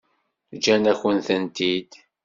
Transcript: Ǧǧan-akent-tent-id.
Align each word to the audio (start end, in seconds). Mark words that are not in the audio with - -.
Ǧǧan-akent-tent-id. 0.55 1.91